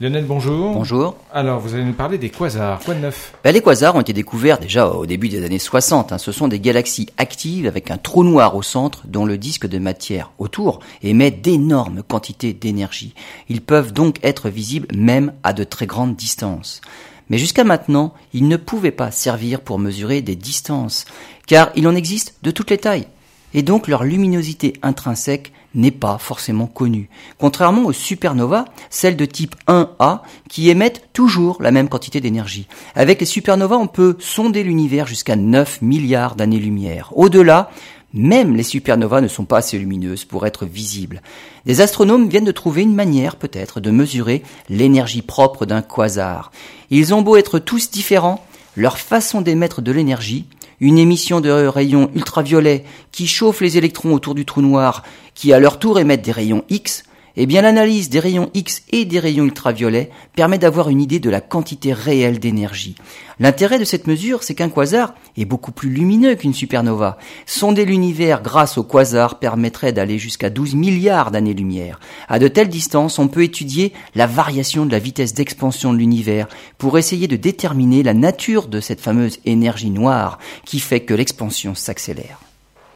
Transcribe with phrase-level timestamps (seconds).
[0.00, 0.74] Lionel, bonjour.
[0.74, 1.16] Bonjour.
[1.32, 2.78] Alors, vous allez nous parler des quasars.
[2.84, 3.34] Quoi de neuf?
[3.42, 6.12] Ben, Les quasars ont été découverts déjà au début des années 60.
[6.12, 6.18] hein.
[6.18, 9.80] Ce sont des galaxies actives avec un trou noir au centre dont le disque de
[9.80, 13.12] matière autour émet d'énormes quantités d'énergie.
[13.48, 16.80] Ils peuvent donc être visibles même à de très grandes distances.
[17.28, 21.06] Mais jusqu'à maintenant, ils ne pouvaient pas servir pour mesurer des distances,
[21.48, 23.08] car il en existe de toutes les tailles
[23.54, 27.08] et donc leur luminosité intrinsèque n'est pas forcément connue.
[27.38, 32.68] Contrairement aux supernovas, celles de type 1A, qui émettent toujours la même quantité d'énergie.
[32.94, 37.12] Avec les supernovas, on peut sonder l'univers jusqu'à 9 milliards d'années-lumière.
[37.14, 37.70] Au-delà,
[38.14, 41.22] même les supernovas ne sont pas assez lumineuses pour être visibles.
[41.66, 46.50] Des astronomes viennent de trouver une manière peut-être de mesurer l'énergie propre d'un quasar.
[46.90, 48.44] Ils ont beau être tous différents,
[48.76, 50.46] leur façon d'émettre de l'énergie
[50.80, 55.02] une émission de rayons ultraviolets qui chauffent les électrons autour du trou noir,
[55.34, 57.04] qui à leur tour émettent des rayons X,
[57.40, 61.30] eh bien l'analyse des rayons X et des rayons ultraviolets permet d'avoir une idée de
[61.30, 62.96] la quantité réelle d'énergie.
[63.38, 67.16] L'intérêt de cette mesure, c'est qu'un quasar est beaucoup plus lumineux qu'une supernova.
[67.46, 72.00] Sonder l'univers grâce au quasar permettrait d'aller jusqu'à 12 milliards d'années-lumière.
[72.28, 76.48] À de telles distances, on peut étudier la variation de la vitesse d'expansion de l'univers
[76.76, 81.76] pour essayer de déterminer la nature de cette fameuse énergie noire qui fait que l'expansion
[81.76, 82.47] s'accélère.